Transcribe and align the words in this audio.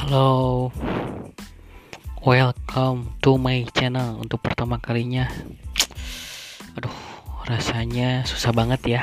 Halo, 0.00 0.72
welcome 2.24 3.12
to 3.20 3.36
my 3.36 3.68
channel 3.76 4.16
untuk 4.16 4.40
pertama 4.40 4.80
kalinya. 4.80 5.28
Aduh, 6.72 6.96
rasanya 7.44 8.24
susah 8.24 8.48
banget 8.56 8.80
ya. 8.88 9.02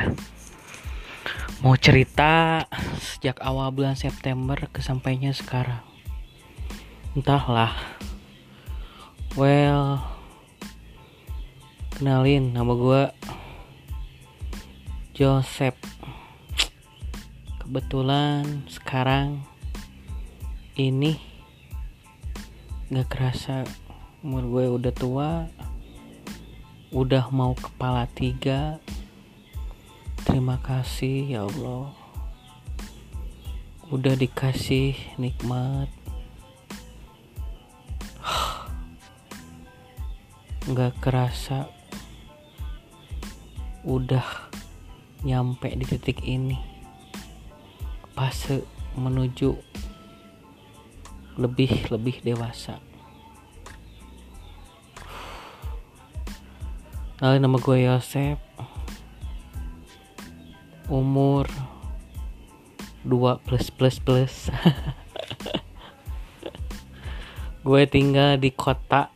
Mau 1.61 1.77
cerita 1.77 2.65
sejak 2.97 3.37
awal 3.45 3.69
bulan 3.77 3.93
September 3.93 4.57
kesampainya 4.73 5.37
sekarang. 5.37 5.85
Entahlah. 7.13 7.77
Well, 9.37 10.01
kenalin 11.93 12.57
nama 12.57 12.73
gue 12.73 13.03
Joseph. 15.13 15.77
Kebetulan 17.61 18.65
sekarang 18.65 19.45
ini 20.77 21.17
nggak 22.93 23.09
kerasa 23.09 23.65
umur 24.21 24.45
gue 24.45 24.65
udah 24.77 24.93
tua 24.93 25.31
udah 26.87 27.27
mau 27.35 27.51
kepala 27.51 28.07
tiga. 28.15 28.79
Terima 30.23 30.55
kasih 30.63 31.35
ya 31.35 31.43
Allah. 31.43 31.91
Udah 33.91 34.15
dikasih 34.15 34.95
nikmat. 35.19 35.91
Nggak 40.71 40.95
kerasa 41.03 41.67
udah 43.83 44.23
nyampe 45.27 45.67
di 45.75 45.83
titik 45.83 46.23
ini. 46.23 46.55
Fase 48.15 48.63
menuju 48.95 49.66
lebih 51.37 51.89
lebih 51.93 52.25
dewasa. 52.25 52.81
Lalu 57.17 57.37
nama 57.41 57.57
gue 57.57 57.77
Yosep. 57.85 58.37
Umur 60.89 61.49
2 63.05 63.45
plus 63.45 63.67
plus 63.73 63.97
plus. 63.97 64.35
Gue 67.67 67.83
tinggal 67.83 68.39
di 68.39 68.47
kota 68.55 69.11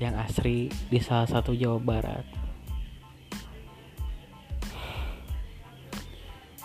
yang 0.00 0.16
asri 0.16 0.72
di 0.88 0.96
salah 0.96 1.28
satu 1.28 1.52
Jawa 1.52 1.76
Barat. 1.76 2.24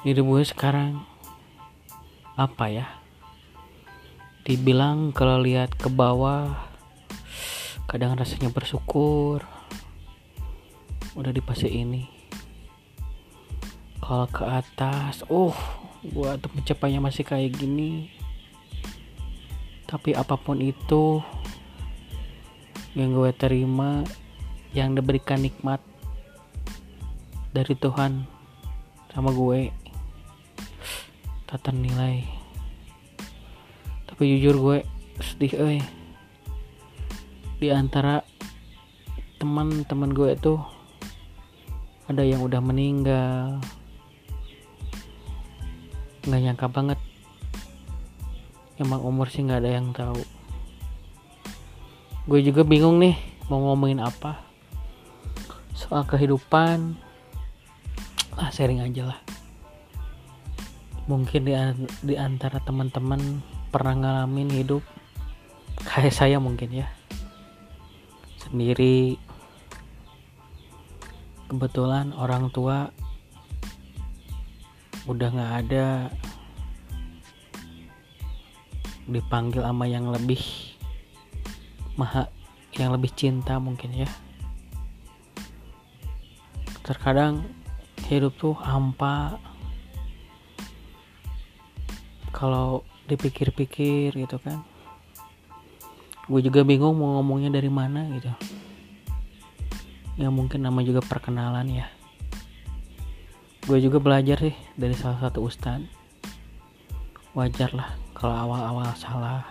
Hidup 0.07 0.23
gue 0.23 0.43
sekarang 0.47 1.03
apa 2.39 2.71
ya 2.71 3.00
dibilang 4.41 5.13
kalau 5.13 5.37
lihat 5.37 5.77
ke 5.77 5.85
bawah 5.91 6.57
kadang 7.85 8.17
rasanya 8.17 8.49
bersyukur. 8.49 9.45
Udah 11.13 11.29
di 11.29 11.43
fase 11.43 11.67
ini. 11.67 12.07
Kalau 14.01 14.25
ke 14.31 14.43
atas 14.47 15.21
oh 15.29 15.53
gua 16.01 16.39
untuk 16.39 16.57
mencapainya 16.57 17.03
masih 17.03 17.27
kayak 17.27 17.53
gini. 17.53 18.09
Tapi 19.85 20.15
apa 20.15 20.39
pun 20.39 20.57
itu 20.63 21.19
yang 22.95 23.15
gue 23.15 23.31
terima 23.35 24.03
yang 24.75 24.95
diberikan 24.95 25.39
nikmat 25.39 25.79
dari 27.51 27.75
Tuhan 27.75 28.23
sama 29.11 29.35
gue 29.35 29.71
tak 31.47 31.59
ternilai 31.67 32.40
tapi 34.21 34.37
jujur 34.37 34.53
gue 34.61 34.77
sedih 35.17 35.53
eh 35.65 35.81
di 37.57 37.73
antara 37.73 38.21
teman-teman 39.41 40.13
gue 40.13 40.37
itu 40.37 40.61
ada 42.05 42.21
yang 42.21 42.45
udah 42.45 42.61
meninggal. 42.61 43.57
Nggak 46.21 46.37
nyangka 46.37 46.67
banget. 46.69 46.99
Emang 48.77 49.01
umur 49.01 49.25
sih 49.25 49.41
nggak 49.41 49.65
ada 49.65 49.71
yang 49.73 49.89
tahu. 49.89 50.21
Gue 52.29 52.45
juga 52.45 52.61
bingung 52.61 53.01
nih 53.01 53.17
mau 53.49 53.73
ngomongin 53.73 54.05
apa. 54.05 54.37
Soal 55.73 56.05
kehidupan. 56.05 56.93
Ah 58.37 58.53
sharing 58.53 58.85
aja 58.85 59.17
lah. 59.17 59.19
Mungkin 61.09 61.41
di, 61.41 61.57
di 62.05 62.13
antara 62.21 62.61
teman-teman 62.61 63.50
pernah 63.71 63.95
ngalamin 63.95 64.51
hidup 64.51 64.83
kayak 65.87 66.11
saya 66.11 66.37
mungkin 66.43 66.83
ya. 66.83 66.91
Sendiri. 68.35 69.15
Kebetulan 71.47 72.11
orang 72.15 72.51
tua 72.51 72.91
udah 75.07 75.29
nggak 75.31 75.53
ada. 75.65 76.11
Dipanggil 79.07 79.63
sama 79.63 79.87
yang 79.87 80.11
lebih 80.11 80.39
maha 81.95 82.27
yang 82.75 82.91
lebih 82.91 83.11
cinta 83.15 83.55
mungkin 83.55 84.03
ya. 84.03 84.09
Terkadang 86.83 87.47
hidup 88.07 88.35
tuh 88.35 88.55
hampa. 88.55 89.39
Kalau 92.31 92.83
dipikir-pikir 93.05 94.13
gitu 94.13 94.37
kan. 94.41 94.61
Gue 96.29 96.41
juga 96.45 96.61
bingung 96.61 96.97
mau 96.97 97.19
ngomongnya 97.19 97.57
dari 97.57 97.69
mana 97.71 98.05
gitu. 98.13 98.31
Ya 100.19 100.29
mungkin 100.29 100.61
nama 100.61 100.83
juga 100.85 101.01
perkenalan 101.01 101.67
ya. 101.71 101.87
Gue 103.65 103.81
juga 103.81 104.01
belajar 104.01 104.37
sih 104.41 104.55
dari 104.77 104.93
salah 104.97 105.21
satu 105.21 105.45
ustad 105.45 105.81
wajar 107.31 107.71
lah 107.71 107.95
kalau 108.11 108.35
awal-awal 108.35 108.91
salah 108.99 109.47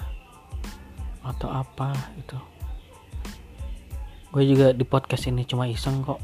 atau 1.24 1.48
apa 1.48 1.96
gitu. 2.20 2.38
Gue 4.30 4.46
juga 4.46 4.70
di 4.70 4.84
podcast 4.86 5.26
ini 5.26 5.42
cuma 5.42 5.66
iseng 5.66 6.04
kok. 6.06 6.20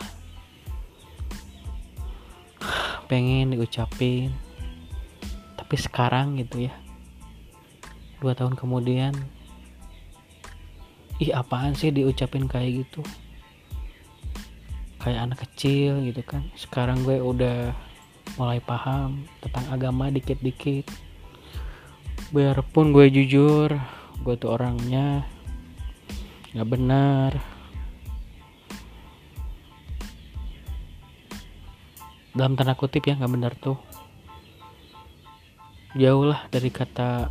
Pengen 3.11 3.51
diucapin. 3.51 4.31
Tapi 5.59 5.75
sekarang 5.75 6.39
gitu 6.39 6.71
ya. 6.71 6.73
Dua 8.23 8.31
tahun 8.31 8.55
kemudian 8.55 9.11
ih 11.19 11.35
apaan 11.35 11.75
sih 11.75 11.91
diucapin 11.91 12.47
kayak 12.47 12.87
gitu? 12.87 13.03
Kayak 15.03 15.27
anak 15.27 15.43
kecil 15.43 15.99
gitu 16.07 16.23
kan. 16.23 16.47
Sekarang 16.55 17.03
gue 17.03 17.19
udah 17.19 17.75
mulai 18.39 18.63
paham 18.63 19.27
tentang 19.43 19.67
agama 19.67 20.07
dikit-dikit. 20.07 20.87
Biarpun 22.31 22.95
gue 22.95 23.11
jujur 23.11 23.75
gue 24.21 24.35
tuh 24.37 24.53
orangnya 24.53 25.25
nggak 26.53 26.69
benar 26.69 27.50
dalam 32.31 32.55
tanda 32.55 32.79
kutip 32.79 33.03
ya 33.03 33.19
nggak 33.19 33.31
benar 33.31 33.53
tuh. 33.59 33.75
Jauh 35.99 36.23
lah 36.23 36.47
dari 36.47 36.71
kata 36.71 37.27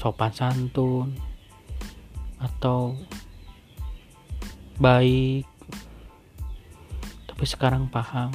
sopan 0.00 0.32
santun 0.32 1.12
atau 2.40 2.96
baik. 4.80 5.44
Tapi 7.28 7.44
sekarang 7.44 7.92
paham. 7.92 8.32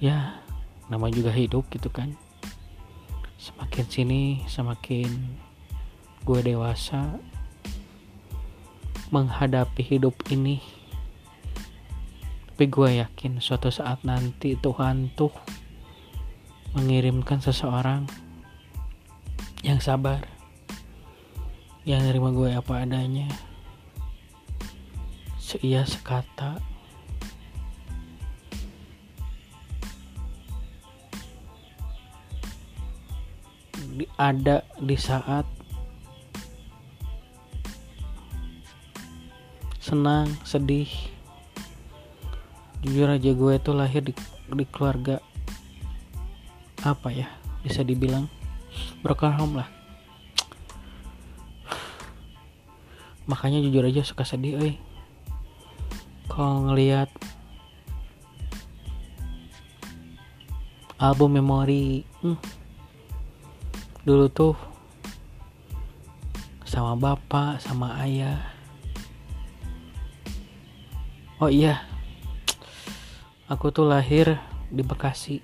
Ya 0.00 0.40
nama 0.88 1.12
juga 1.12 1.28
hidup 1.36 1.68
gitu 1.68 1.92
kan. 1.92 2.16
Semakin 3.36 3.86
sini 3.92 4.22
semakin 4.48 5.10
gue 6.24 6.40
dewasa 6.42 7.20
menghadapi 9.12 9.86
hidup 9.86 10.18
ini 10.32 10.75
tapi 12.56 12.72
gue 12.72 13.04
yakin 13.04 13.36
suatu 13.36 13.68
saat 13.68 14.00
nanti 14.00 14.56
Tuhan 14.56 15.12
tuh 15.12 15.28
mengirimkan 16.72 17.36
seseorang 17.36 18.08
yang 19.60 19.76
sabar 19.76 20.24
yang 21.84 22.00
nerima 22.08 22.32
gue 22.32 22.56
apa 22.56 22.80
adanya. 22.80 23.28
Seia 25.36 25.84
sekata. 25.84 26.56
Ada 34.16 34.64
di 34.80 34.96
saat 34.96 35.44
senang 39.76 40.32
sedih 40.48 41.15
jujur 42.86 43.10
aja 43.10 43.30
gue 43.34 43.52
itu 43.58 43.70
lahir 43.74 44.02
di, 44.06 44.14
di 44.54 44.64
keluarga 44.70 45.18
apa 46.86 47.10
ya 47.10 47.26
bisa 47.66 47.82
dibilang 47.82 48.30
broken 49.02 49.58
lah. 49.58 49.66
Makanya 53.26 53.58
jujur 53.58 53.82
aja 53.82 54.06
suka 54.06 54.22
sedih 54.22 54.54
eh 54.62 54.76
kalau 56.30 56.70
ngelihat 56.70 57.10
album 61.02 61.42
memori 61.42 62.06
hmm, 62.22 62.38
dulu 64.06 64.30
tuh 64.30 64.54
sama 66.62 66.94
bapak 66.94 67.58
sama 67.58 67.98
ayah. 68.06 68.46
Oh 71.42 71.50
iya 71.50 71.95
aku 73.46 73.70
tuh 73.70 73.86
lahir 73.86 74.42
di 74.74 74.82
Bekasi. 74.82 75.38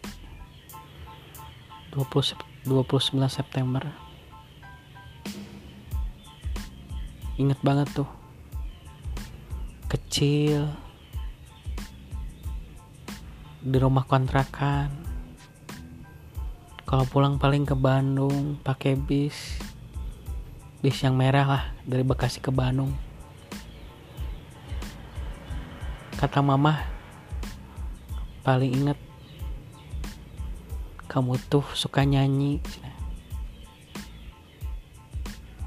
20 1.95 2.67
29 2.67 3.19
September. 3.31 3.83
Inget 7.39 7.59
banget 7.63 7.89
tuh. 7.95 8.11
Kecil. 9.87 10.67
Di 13.63 13.77
rumah 13.79 14.03
kontrakan. 14.03 14.91
Kalau 16.83 17.07
pulang 17.09 17.39
paling 17.39 17.63
ke 17.63 17.79
Bandung 17.79 18.59
pakai 18.67 18.99
bis. 18.99 19.63
Bis 20.83 20.99
yang 21.07 21.15
merah 21.15 21.47
lah 21.47 21.65
dari 21.87 22.03
Bekasi 22.03 22.43
ke 22.43 22.51
Bandung. 22.51 22.91
Kata 26.19 26.39
mama 26.39 26.92
paling 28.43 28.75
inget 28.75 28.99
kamu 31.07 31.37
tuh 31.53 31.63
suka 31.77 32.03
nyanyi. 32.09 32.59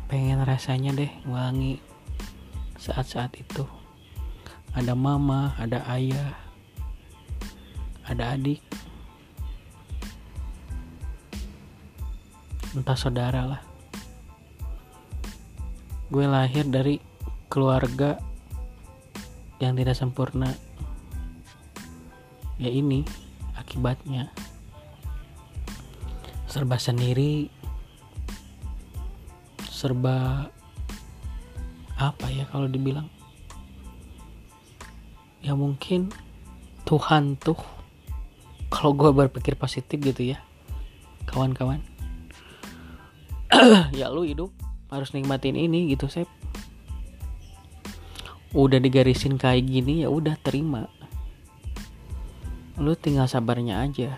Pengen 0.09 0.41
rasanya 0.41 0.89
deh 0.91 1.11
wangi 1.29 1.77
saat-saat 2.81 3.37
itu. 3.37 3.63
Ada 4.73 4.97
mama 4.97 5.53
ada 5.55 5.85
ayah 5.93 6.33
ada 8.09 8.33
adik. 8.33 8.59
Entah 12.73 12.97
saudara 12.97 13.45
lah. 13.45 13.61
Gue 16.09 16.25
lahir 16.25 16.65
dari 16.67 16.97
keluarga 17.53 18.19
yang 19.61 19.77
tidak 19.77 19.93
sempurna 19.93 20.64
ya 22.55 22.71
ini 22.71 23.03
akibatnya. 23.55 24.31
Serba 26.47 26.79
sendiri 26.79 27.51
serba 29.59 30.47
apa 31.99 32.27
ya 32.31 32.47
kalau 32.47 32.71
dibilang? 32.71 33.11
Ya 35.43 35.53
mungkin 35.53 36.09
Tuhan 36.87 37.37
tuh 37.37 37.59
kalau 38.71 38.95
gue 38.95 39.11
berpikir 39.11 39.59
positif 39.59 39.99
gitu 39.99 40.35
ya 40.35 40.39
kawan-kawan. 41.27 41.83
Ya 43.99 44.11
lu 44.11 44.27
hidup 44.27 44.51
harus 44.91 45.11
nikmatin 45.11 45.59
ini 45.59 45.91
gitu 45.91 46.07
sep. 46.07 46.27
Udah 48.55 48.79
digarisin 48.79 49.35
kayak 49.35 49.67
gini 49.67 50.03
ya 50.03 50.09
udah 50.11 50.39
terima 50.39 50.87
lu 52.75 52.91
tinggal 52.99 53.27
sabarnya 53.27 53.79
aja. 53.79 54.11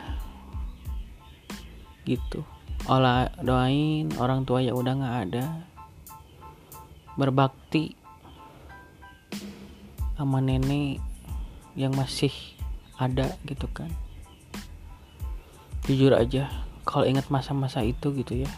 Gitu. 2.01 2.42
Olah 2.89 3.30
doain 3.42 4.09
orang 4.18 4.48
tua 4.48 4.65
ya 4.65 4.74
udah 4.74 4.94
nggak 4.98 5.18
ada. 5.30 5.45
Berbakti 7.13 7.94
sama 10.18 10.42
nenek 10.42 10.98
yang 11.77 11.94
masih 11.94 12.33
ada 12.98 13.38
gitu 13.45 13.69
kan. 13.69 13.94
Jujur 15.86 16.18
aja 16.18 16.50
kalau 16.81 17.06
ingat 17.06 17.30
masa-masa 17.30 17.86
itu 17.86 18.09
gitu 18.18 18.42
ya. 18.42 18.50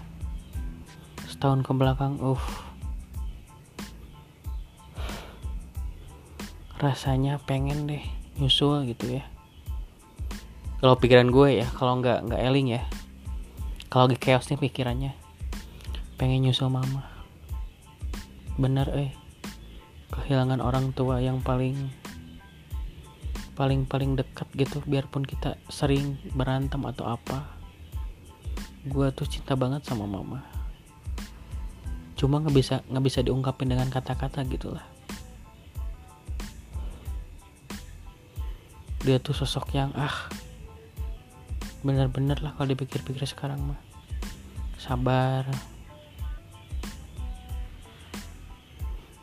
Setahun 1.28 1.68
ke 1.68 1.72
belakang 1.76 2.16
uh 2.24 2.40
rasanya 6.80 7.44
pengen 7.44 7.92
deh 7.92 8.00
nyusul 8.40 8.88
gitu 8.88 9.20
ya 9.20 9.28
kalau 10.80 10.96
pikiran 10.96 11.28
gue 11.28 11.60
ya 11.60 11.68
kalau 11.76 12.00
nggak 12.00 12.32
nggak 12.32 12.40
eling 12.40 12.80
ya. 12.80 12.84
Kalau 13.92 14.08
lagi 14.08 14.16
chaos 14.16 14.48
nih 14.48 14.60
pikirannya. 14.64 15.12
Pengen 16.16 16.48
nyusul 16.48 16.72
mama. 16.72 17.04
Bener 18.56 18.88
eh. 18.96 19.12
Kehilangan 20.08 20.64
orang 20.64 20.96
tua 20.96 21.20
yang 21.20 21.44
paling 21.44 21.76
paling 23.60 23.84
paling 23.84 24.16
dekat 24.16 24.48
gitu 24.56 24.80
biarpun 24.88 25.28
kita 25.28 25.60
sering 25.68 26.16
berantem 26.32 26.80
atau 26.88 27.12
apa. 27.12 27.44
Gue 28.88 29.12
tuh 29.12 29.28
cinta 29.28 29.60
banget 29.60 29.84
sama 29.84 30.08
mama. 30.08 30.48
Cuma 32.16 32.40
nggak 32.40 32.56
bisa 32.56 32.76
nggak 32.88 33.04
bisa 33.04 33.20
diungkapin 33.20 33.68
dengan 33.68 33.92
kata-kata 33.92 34.48
gitulah. 34.48 34.88
Dia 39.04 39.20
tuh 39.20 39.36
sosok 39.36 39.76
yang 39.76 39.92
ah 39.92 40.39
bener-bener 41.80 42.40
lah 42.44 42.56
kalau 42.56 42.72
dipikir-pikir 42.76 43.24
sekarang 43.24 43.60
mah. 43.74 43.80
Sabar. 44.76 45.48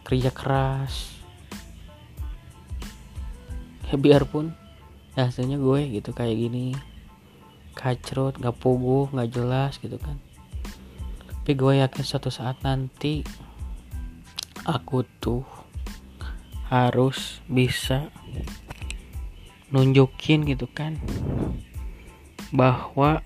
Kerja 0.07 0.31
keras. 0.33 1.17
Ya 3.87 3.97
biarpun 4.01 4.51
ya 5.15 5.31
hasilnya 5.31 5.61
gue 5.61 6.01
gitu 6.01 6.11
kayak 6.17 6.37
gini. 6.37 6.73
Kacrut 7.77 8.41
nggak 8.41 8.57
puguh 8.57 9.13
nggak 9.13 9.31
jelas 9.33 9.77
gitu 9.79 10.01
kan. 10.01 10.17
Tapi 11.29 11.53
gue 11.55 11.73
yakin 11.85 12.03
suatu 12.03 12.33
saat 12.33 12.59
nanti 12.65 13.23
aku 14.67 15.07
tuh 15.23 15.47
harus 16.67 17.39
bisa 17.47 18.11
nunjukin 19.71 20.43
gitu 20.47 20.67
kan 20.67 20.99
bahwa 22.55 23.23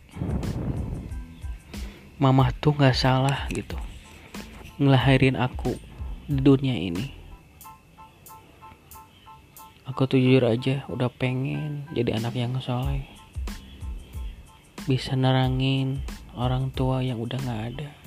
mama 2.16 2.52
tuh 2.60 2.72
nggak 2.76 2.96
salah 2.96 3.44
gitu. 3.52 3.76
Ngelahirin 4.80 5.36
aku 5.36 5.76
di 6.24 6.40
dunia 6.40 6.76
ini. 6.76 7.12
Aku 9.84 10.06
tuh 10.06 10.16
jujur 10.16 10.46
aja 10.46 10.86
udah 10.88 11.12
pengen 11.12 11.84
jadi 11.92 12.16
anak 12.16 12.38
yang 12.38 12.56
soleh. 12.62 13.04
Bisa 14.88 15.12
nerangin 15.18 16.00
orang 16.32 16.72
tua 16.72 17.04
yang 17.04 17.20
udah 17.20 17.36
nggak 17.36 17.62
ada 17.74 17.99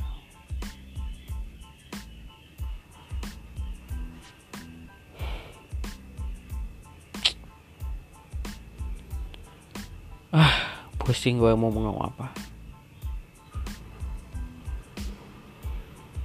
pusing 11.23 11.39
gue 11.39 11.55
mau 11.55 11.71
ngomong 11.71 12.03
apa. 12.03 12.35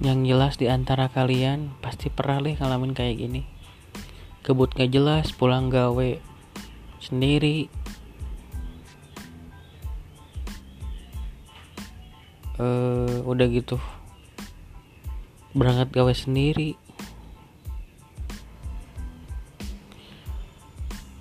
Yang 0.03 0.19
jelas 0.27 0.53
di 0.59 0.67
antara 0.67 1.07
kalian 1.07 1.71
pasti 1.79 2.11
pernah 2.11 2.43
deh 2.43 2.59
ngalamin 2.59 2.91
kayak 2.91 3.15
gini. 3.15 3.47
Kebut 4.43 4.75
gak 4.75 4.91
jelas 4.91 5.31
pulang 5.31 5.71
gawe 5.71 6.19
sendiri. 6.99 7.71
Uh, 12.59 13.23
udah 13.23 13.47
gitu. 13.55 13.79
Berangkat 15.55 15.95
gawe 15.95 16.11
sendiri 16.11 16.75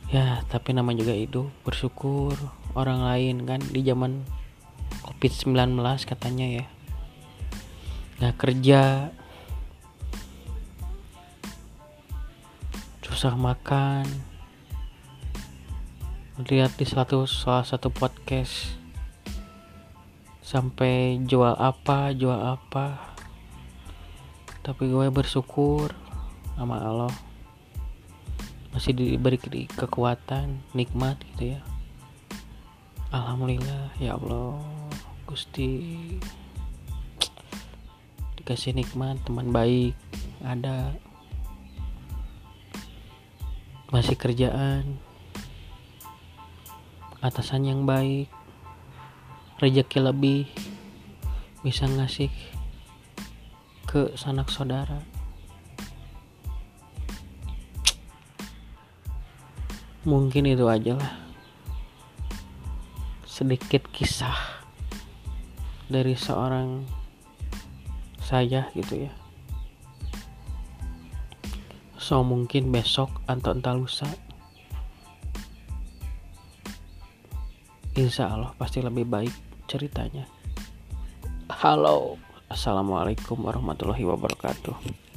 ya 0.09 0.41
tapi 0.49 0.73
nama 0.73 0.93
juga 0.97 1.13
itu 1.13 1.53
bersyukur. 1.65 2.33
Orang 2.73 3.05
lain 3.05 3.45
kan 3.45 3.61
di 3.61 3.85
zaman 3.85 4.25
covid 5.05 5.33
19 5.33 5.77
katanya 6.09 6.47
ya. 6.63 6.67
Nggak 8.21 8.37
kerja. 8.41 8.83
Susah 13.05 13.35
makan. 13.37 14.07
Lihat 16.39 16.79
di 16.79 16.87
satu 16.87 17.27
salah 17.29 17.67
satu 17.67 17.93
podcast. 17.93 18.79
Sampai 20.41 21.21
jual 21.29 21.53
apa 21.59 22.17
jual 22.17 22.39
apa. 22.39 23.13
Tapi 24.65 24.89
gue 24.89 25.09
bersyukur 25.13 25.93
sama 26.57 26.81
Allah 26.81 27.28
masih 28.79 28.95
diberi 28.95 29.67
kekuatan 29.67 30.63
nikmat 30.71 31.19
gitu 31.35 31.59
ya. 31.59 31.61
Alhamdulillah 33.11 33.91
ya 33.99 34.15
Allah 34.15 34.63
Gusti 35.27 35.99
dikasih 38.39 38.79
nikmat 38.79 39.19
teman 39.27 39.51
baik 39.51 39.99
ada. 40.47 40.95
Masih 43.91 44.15
kerjaan 44.15 45.03
atasan 47.19 47.67
yang 47.67 47.83
baik 47.83 48.31
rezeki 49.59 50.07
lebih 50.07 50.47
bisa 51.67 51.91
ngasih 51.91 52.31
ke 53.91 54.15
sanak 54.15 54.47
saudara 54.55 55.18
mungkin 60.09 60.49
itu 60.49 60.65
aja 60.65 60.97
lah. 60.97 61.13
Sedikit 63.29 63.85
kisah 63.93 64.65
dari 65.93 66.17
seorang 66.17 66.89
saya 68.25 68.73
gitu 68.73 69.05
ya. 69.05 69.13
So 72.01 72.25
mungkin 72.25 72.73
besok 72.73 73.13
atau 73.29 73.53
entah 73.53 73.77
lusa. 73.77 74.09
Insya 77.93 78.33
Allah 78.33 78.57
pasti 78.57 78.81
lebih 78.81 79.05
baik 79.05 79.35
ceritanya. 79.69 80.25
Halo 81.53 82.17
assalamualaikum 82.49 83.45
warahmatullahi 83.45 84.09
wabarakatuh 84.09 85.08